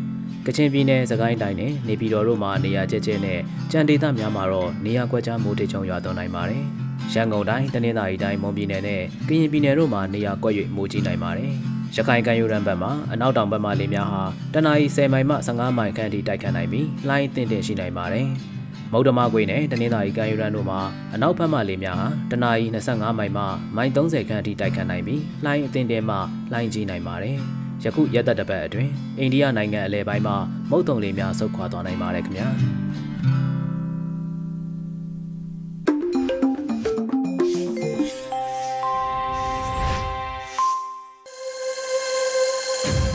[0.46, 3.40] ကချင်ပြည်နယ်စကိုင်းတိုင်းနဲ့နေပြည်တော်တို့မှာနေရာကျကျနဲ့
[3.72, 6.64] ကြံဒေသများမှာတော့နေရာကွက်ကြားမိုးတိတ်ချုံရွာသွန်းနိုင်ပါတယ်။
[7.14, 11.52] ရန်ကုန်တိုင်းတနင်္သာရီတိုင်းမွန်ပြည်နယ်နဲ့ကရင်ပြည်နယ်တို့မှာနေရာကွက်၍မိုးကြီးနိုင်ပါတယ်။
[11.96, 18.30] ရခိုင်ကမ်းရိုးတန်းဘက်မှာအနောက်တောင်ဘက်မှလေများဟာတနအီ10မိုင်မှ15မိုင်ခန့်ထိတိုက်ခတ်နိုင်ပြီးလှိုင်းတင်တင်ရှိနိုင်ပါတယ်။
[18.92, 20.80] မုတ်တမကွေနဲ့တနင်္သာရီကမ်းရိုးတန်းတို့မှာ
[21.14, 23.44] အနောက်ဘက်မှလေများဟာတနအီ25မိုင်မှ
[23.76, 26.16] မိုင်30ခန့်ထိတိုက်ခတ်နိုင်ပြီးလှိုင်းအသင့်တဲမှ
[26.52, 27.38] လှိုင်းကြီးနိုင်ပါတယ်။
[27.84, 30.36] ယခုရက်သက်တစ်ပတ်အတွင်းအိန္ဒိယနိုင်ငံအလဲပိုင်းမှာ
[30.70, 32.48] မုတ်တုံလေများဆုတ်ခွာသွားနိုင်ပါတယ်ခင်ဗျာ။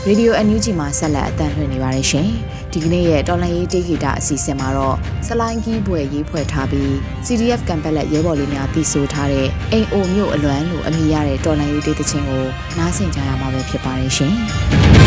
[0.09, 2.29] Radio NUG မှာဆက်လက်အသံလွှင့်နေပါတယ်ရှင်။
[2.73, 6.91] ဒီကနေ့ရဲ့တော်လန်ရေးတေဂီတာအစီအစဉ်မှာတော့စလိုင်းကီးဘွယ်ရေးဖွဲ့ထားပြီး
[7.25, 12.45] CDF ကံပက်လက်ရဲဘော်လေးများတည်ဆိုထားတဲ့အိမ်အိုမျိုးအလွမ်းလို့အမည်ရတဲ့တော်လန်ရေးတေးသချင်းကို
[12.77, 14.35] နားဆင်ကြရမှာပဲဖြစ်ပါတယ်ရှင်။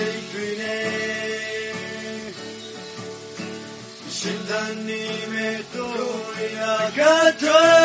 [0.00, 2.30] စိတ်တွေနဲ့
[4.16, 7.00] ရှင်တန်နေမဲ့တို့ရာက
[7.40, 7.79] ထွက်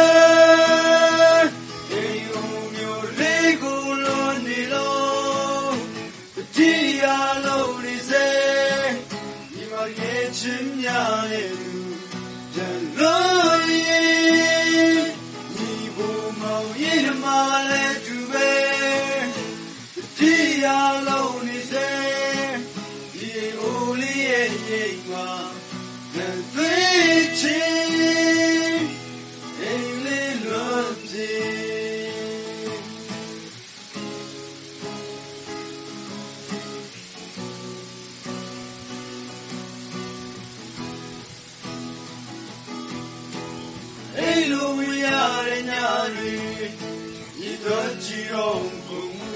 [48.46, 49.32] ကြည်တော်မူ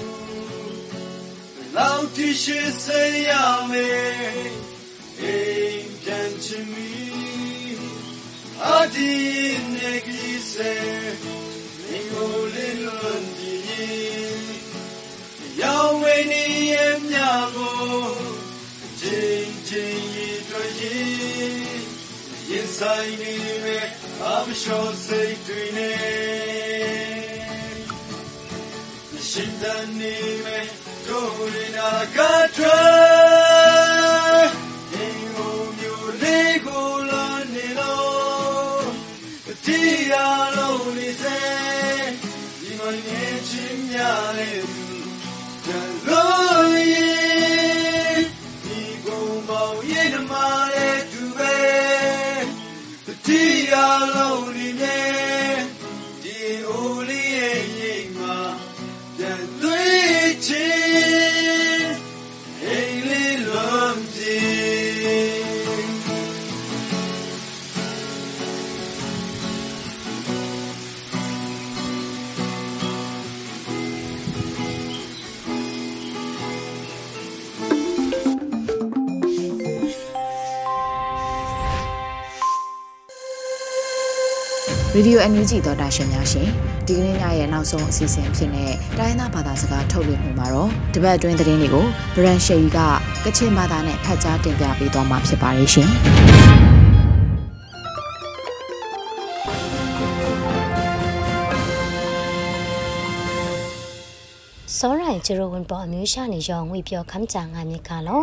[1.76, 3.30] လောက်တိရှိစေရ
[3.70, 4.50] မယ်
[5.20, 5.36] အိ
[5.72, 6.90] မ်ပြန်ချင်မီ
[8.64, 9.14] အဒီ
[9.74, 10.72] နေကြီးစေ
[11.82, 13.62] မင်းကိုလေးလွန်ကြည်
[15.60, 17.18] ရောင်းဝေးနေရဲ့မြ
[17.56, 17.80] ကို
[19.00, 21.80] ချင်းချင်းရည်တွေ့ရည်
[22.50, 23.86] ရင်ဆိုင်နေမဲ့
[24.22, 26.99] အမလျှော်စိတ်တွေနဲ့ရှင်တန်
[30.00, 30.66] နေမဲ့
[31.06, 32.18] တို့ရနာက
[32.56, 34.48] ထွက်
[34.92, 35.70] ဒီလို
[85.22, 86.48] အန်ယူဂျီသောတာရှင်များရှင်
[86.86, 92.78] ဒီကနေ့ညရဲ့နောက်ဆုံးအစီအစဉ်ဖြစ်တဲ့တိုင်းသားဘာသာစကားထုတ်လွှင့်မှုမှာတော့တပတ်အတွင်းသတင်းတွေကိုဗရန်ရှယ်ရီက
[93.24, 95.90] ကချင်ဘာသာနဲ့ဖတ်ကြားတင်ပြပေးသွားမှာဖြစ်ပါတယ်ရှင်
[104.78, 108.20] စောရိုင်ဂျီရိုဝန်ပေါ်အမျိုးရှာနေရောငွေပြောခမ်းချာငါမြေကလော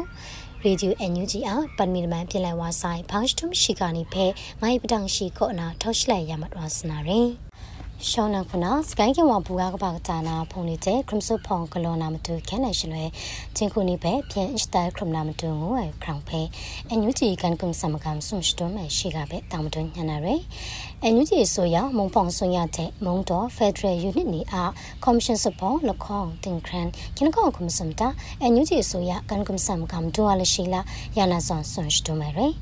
[0.67, 4.25] ရေဒီယိုအန်ယူဂျီအားပန်မီလမန်ပြင်လဲဝါဆိုင်ဖောင်းစတုမရှိကနေဖဲ
[4.61, 7.29] ငိုင်းပတန်ရှိကောနာထောက်ရှလိုက်ရမတော်စနာရင်
[8.09, 13.05] ရှောင်းနခုနာစကိုင်းကဝဘူကားကပါကတာနာဖုန်နေတဲ့ခရမ်ဆုဖောင်ကလောနာမတူခဲနိုင်ရှင်လွဲ
[13.55, 16.41] ချင်းခုနိပဲပြန်စတိုင်ခရမ်နာမတူငိုအခရောင်ဖဲ
[16.89, 20.41] အန်ယူဂျီကန်ကုမ်စမကမ်ဆုံစတုမဲရှိကပဲတောင်မတွညနာရယ်
[21.05, 24.71] အန်ယူဂျီဆိုရမုံဖောင်ဆွန်ရတဲ့မုံတော်ဖက်ဒရယ်ယူနစ်နီအား
[25.03, 28.07] ကော်မရှင်စပေါ်လခေါင်တင်ခရန်キနကောကွန်စမ်တာ
[28.41, 30.81] အန်ယူဂျီဆိုရကန်ကုမ်စမ်ကမ်ဒူအလရှိလာ
[31.17, 32.53] ယာနာဆွန်ဆွန်စတုမဲရယ်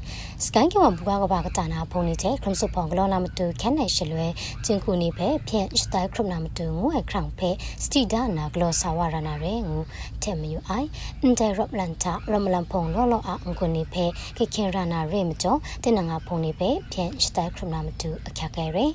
[0.45, 4.28] စကိုင်းကဝဘူကားကပါကတာနာဖုန်နေတဲ့ခရမ်ဆုဖောင်ကလောနာမတူခဲနိုင်ရှင်လွဲ
[4.65, 7.50] ချင်းခုနိပဲပြန်စတိုင်ခရမ်နာမတူငိုအခရောင်ဖဲ
[7.84, 9.78] စတီဒါနာဂလောဆာဝရနာရယ်ငူ
[10.24, 10.88] တဲ့မယူအိုင်
[11.21, 14.06] အန်တဲရပ်လန်တာရမလန်ဖုန်လောလောအာအန်ကိုနိဖဲ
[14.38, 18.92] ခေခေရနာရဲမကျော်တင်နငါဖုန်နိဖဲပြန်စတိုင်ခရမ်နာမတူအခက်ခဲရယ်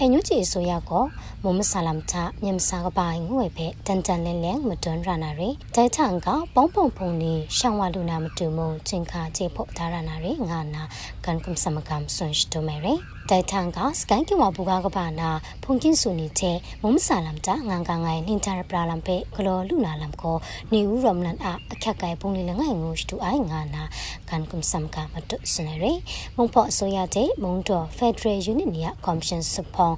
[0.00, 1.04] အညူချီဆိုရကော
[1.42, 10.82] မုံမဆာလမ်တာမြမ်စာကပိုင်ငွေဖဲတန်တန်လဲလဲမတွန်းရနာရယ်ဒိုင်ထန်ကပေါင်းပုံဖုန်နိရှောင်းဝလူနာမတူမုံချင်းခါချေဖို့ဒါရနာရယ်ငါနာ
[11.24, 12.98] ကန်ကွမ်စမကမ်ဆွန်ရှ်တိုမဲရယ်
[13.32, 15.28] တိုင်ထန်ကစကိုင်းကဝဘူကားကပါနာ
[15.62, 20.36] ဖုန်ကင်းဆူနီတဲ့မုံမဆာလမ်တာငန်ကငိုင်နင်တာပရာလမ်ပေဂလောလူနာလမ်ကို
[20.72, 23.82] နီဦးရမလန်အအခက်ကိုင်ပုံလေးလငိုင်ငူစတူအိုင်ငါနာ
[24.28, 25.98] ကန်ကွမ်စမ်ကမတုစနေရယ်
[26.36, 29.94] မုံဖော့အစိုးရတဲ့မုံတော် Federal Unit နီယကော်မရှင်စပွန်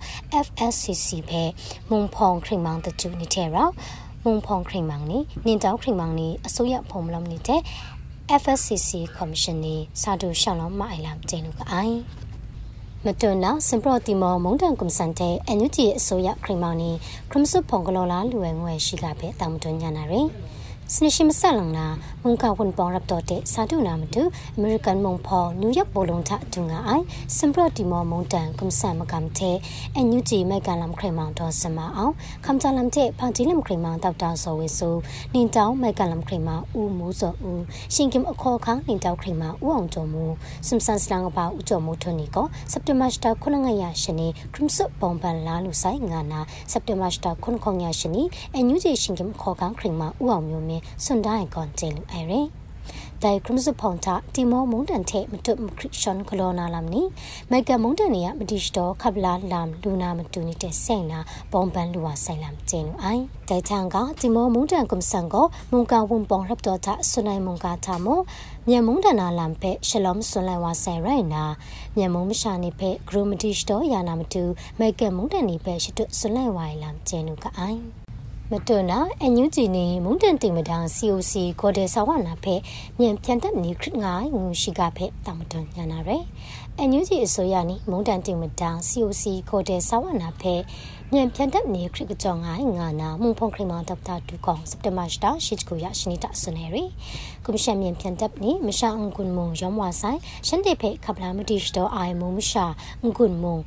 [0.47, 1.43] FSCC ပဲ
[1.91, 3.69] မုံဖောင်ခရင်မောင်တကျူနေတဲ့ရော
[4.25, 7.61] မုံဖောင်ခရင်မောင်နီနင်တောက်ခရင်မောင်နီအစိုးရဖုံမလမ်နေတဲ့
[8.43, 11.99] FSCC ကော်မရှင်နီစာတူရှောင်းလုံးမအိုင်လမ်ကျင်းလူကအိုင်
[13.07, 16.91] မတွန်းနာစင်ပရတီမောမုန်တန်ကွန်စန်တဲ့အန်ယူဂျီအစိုးရခရီမောင်နီ
[17.31, 20.27] ခရမ်ဆုဖုန်ကလောလာလူဝဲငွေရှိကပဲတောင်တွန်းညာနာရယ်
[20.95, 21.87] စစနရှိမဆက်လုံနာ
[22.23, 24.23] မုန်ကဝန်ပေါရပ်တော်တဲ့စာတုနာမတူ
[24.57, 27.05] အမေရိကန်မုန်ဖော်နယူးယောက်ဘောလုံးထအတူငါအိုင်
[27.37, 29.57] စင်ပရတီမောမုန်တန်ကွန်ဆန်မကမ်တဲ့
[29.95, 32.13] အန်ယူဂျီမိုက်ကလမ်ခရမောင်တော်စမအောင်
[32.45, 34.95] ခမ်ချလမ်တဲ့ဖန်ဂျီလမ်ခရမောင်တောက်တာဆိုဝေဆို
[35.35, 37.63] နင်တောင်းမိုက်ကလမ်ခရမောင်ဦးမူစောဦး
[37.95, 40.25] ရှင်ကင်အခေါ်ခန်းနင်တောင်းခရမောင်ဦးအောင်ကျော်မူ
[40.69, 46.41] စမ်ဆန်စလန်ပါဦးကျော်မူထွန်းနီကိုစက်တဘာစတာခုနငါရရှင်နေခရမ်ဆွပုံပန်လာလူဆိုင်ငါနာ
[46.73, 48.23] စက်တဘာစတာခုနခေါရရှင်နေ
[48.55, 52.49] အန်ယူဂျီရှင်ကင်အခေါ်ခန်းခရမောင်ဦးအောင်မျိုးမင်းစွန်ဒိုင်ကွန်ကျေလူအိုင်ရယ်
[53.23, 57.03] တိုင်ခရမစဖုန်တာတီမောမုန်တန်တဲ့မတုမခရစ်ရှန်ကလောနာလမ်နီ
[57.51, 61.19] မိုက်ကမုန်တန်နီယမတိစတော်ခပ်လာလမ်လူနာမတူနေတဲ့စိန်နာ
[61.53, 68.21] ပုံပန်လူဝဆိုင်လမ်ကျင်းလူအိုင်တိုင်ချန်ကတီမောမုန်တန်ကွန်ဆန်ကိုမုန်ကဝွန်ပောင်ရပ်တော်တာဆွနိုင်မုန်ကတာမော
[68.69, 71.45] မြန်မုန်တနာလမ်ဖက်ရှလုံဆွန်လန်ဝါဆိုင်ရိုင်နာ
[71.97, 74.45] မြန်မုန်မရှာနေဖက်ဂရိုမတိစတော်ယာနာမတူ
[74.79, 78.04] မိုက်ကမုန်တန်နီဖက်ရှတုဆွန်လန်ဝိုင်လမ်ကျင်းလူကအိုင်
[78.57, 82.55] မတွနာအညူဂျီနေမုန်တန်တင်မတောင် COC ကိုဒေဆာဝနာဖဲ
[82.99, 86.25] မြန်ပြန်တက်နေခရငိုင်းငူရှိကဖဲတာမတွန်ညာနာရယ်
[86.81, 90.55] အညူဂျီအစိုးရနီမုန်တန်တင်မတောင် COC ကိုဒေဆာဝနာဖဲ
[91.13, 96.85] မြန်ပြန်တက်နေခရကကြောင့်ငိုင်းငါနာမုန်ဖုန်ခရမောင်တပ်တာဒူကောင်စက်တဘာစတာရှိချကိုရရှိနေတာဆွနေရီ
[97.45, 102.65] ကွန်ရှင်မြန်ပြန်တက်နေမရှာအုံကွန်မုံရောမဝဆိုင်ရှန်တေဖဲခပလာမတိစတော့အိုင်မုံမရှာ
[103.03, 103.59] အုံကွန်မုံ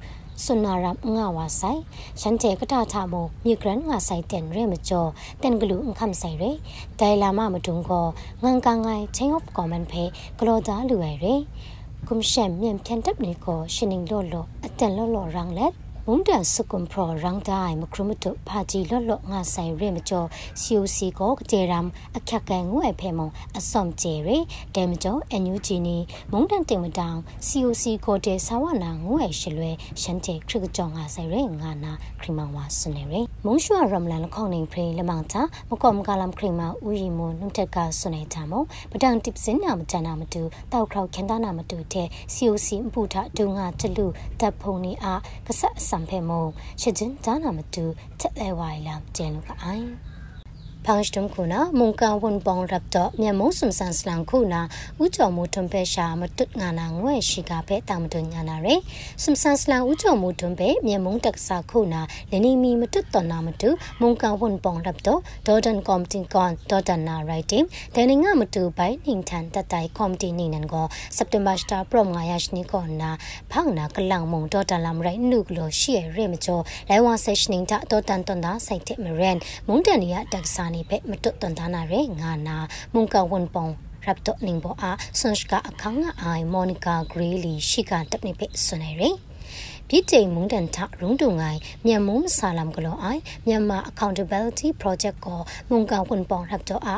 [0.43, 1.81] စွနာရမ်ငါဝါဆိုင်
[2.19, 5.09] ရှန်တေကတာထမမြေဂရန်ငါဆိုင်တန်ရဲမကျော်
[5.41, 6.51] တန်ဂလူအခမ်ဆိုင်ရဲ
[6.99, 8.05] ဒိုင်လာမမတုံကို
[8.43, 10.03] ငန်ကန်ငိုင်ချင်းအော့ကွန်မန်ဖေ
[10.37, 11.33] ဂလောဒါလူရဲ
[12.07, 15.71] ကွန်ရှမ်မြန်ပြန်တပ်နေကိုရှင်နင်းလော့လော့အတန်လော့လော့ရန်လက်
[16.09, 20.27] မုန်တန်စကွန်ပရရန်တိုင်းမခရမတုဖာဂျီလော့လော့ငါဆိုင်ရဲမကျော်
[20.61, 24.37] စီယိုစီကိုကျေရမ်အခက်ကန်ငွေဖဲမုံအစုံကျေရဲ
[24.75, 25.97] ဒဲမကျော်အန်ယူဂျီနီ
[26.31, 27.17] မုန်တန်တင်မတောင်
[27.47, 31.91] စီယိုစီကိုတဲဆာဝနာငွေရှလွဲရှန်တေခရကကြောင့်ငါဆိုင်ရဲငါနာ
[32.21, 38.53] ခရမဝါစနေရဲမုန်ရှွာရမ်လန်ခေါနေဖရေလမောင်တာမကောမကလမ်ခရမဦးရီမွန်နုတက်ကဆွနေတာမ
[38.91, 40.41] ပတန်တစ်စင်နာမချနာမတူ
[40.71, 44.05] တောက်ခေါခန်တာနာမတူတဲ့စီယိုစီအပူထဒုံငါတလူ
[44.39, 46.43] တပ်ဖုန်နီအားကဆတ်ဆံဖဲမုံ
[46.81, 47.83] ရှဂျင်ဒါနာမတူ
[48.19, 49.87] တက်လဲဝိုင်လမ်ကျန်လူကအိုင်
[50.89, 54.61] ဖန်စတုံခုနာမုန်ကန်ဝန်ပောင်ရပ်တော့မြန်မုံစုံဆန်စလန်ခုနာ
[55.03, 58.79] ဥကြောမူထွန်ပဲရှာမတုငါနာငွေရှိကပဲတာမတုညာနာရယ်
[59.23, 63.69] စုံဆန်စလန်ဥကြောမူထွန်ပဲမြန်မုံတက်စာခုနာလနီမီမတုတော်နာမတု
[64.01, 67.63] မုန်ကန်ဝန်ပောင်ရပ်တော့ဒေါ်ဒန်ကောမ်တင်ကွန်ဒေါ်ဒန်နာရိုက်တင်
[67.95, 70.85] ဒန်ငါမတုပိုင်နင်ထန်တတိုင်ကောမ်တင်နင်နန်ကို
[71.17, 73.09] စက်တင်ဘာစတာပရမငါယရှနီကောနာ
[73.51, 82.57] ဖောင်နာကလောင်မုံဒေါ်ဒန်လာမရိုက်နုကလိုရှိရရမကျော်လိုင်ဝါဆက်ရှင်တာဒေါ်ဒန်တွန်တာစိုက်တဲ့မရန်မုန်တန်နီယတက်စာနီနေပဲမတုတ်တန်ဒါနာရဲငါနာ
[82.93, 83.65] မုန်ကဝန်ပုံ
[84.05, 89.09] ရပ်တော့နင်းဘောအားဆွန်စကာအခန်းငါအိုင်မော်နီကာဂရေးလီရှိကတပ်နေပဲဆွနေရဲ
[89.89, 96.93] ပြည်တိန်မုန်တန်ထရုံးတုံငိုင်မြန်မုံဆာလမ်ကလောအိုင်မြန်မာ accountability project ကိုမုန်ကန်ဝန်ပောင်ရပ်တော့အ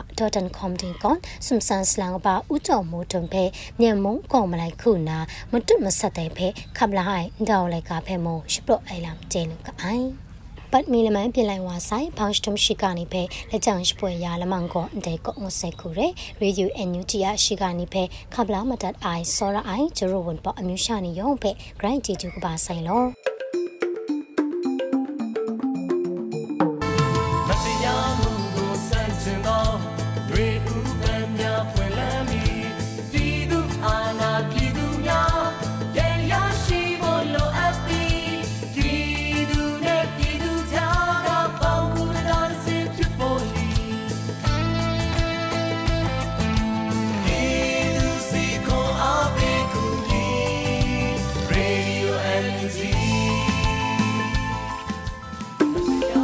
[0.57, 3.43] .com တင်ကွန်စမ်ဆန်စလန်ဘာဥတော်မိုးတုံဖဲ
[3.79, 5.17] မြန်မုံကောမလိုက်ခုနာ
[5.51, 10.28] မတွတ်မဆက်တဲ့ဖဲခပ်လာဟိုင်ဒေါ်လိုက်ကဖဲမုံရှပရအိုင်လမ်ကျဲလူကအိုင်
[10.73, 16.07] ပတ်မီလမန်ပြလိုက်ဝါဆိုင်ဘောင်းစတမ်ရှိကနေပဲလက်ချောင်ရှိပွဲရလမန်ကောအန်တေကောငစဲခုရဲ
[16.41, 18.03] ရေဒီယိုအန်ယူတီယာရှိကနေပဲ
[18.33, 23.03] ခပ်လာမတတ်အိုင်ဆောရအိုင်ဂျရိုဝန်ပေါ်အမျိုးရှာနေရောပဲဂရိုင်းတီကျူကပါဆိုင်လော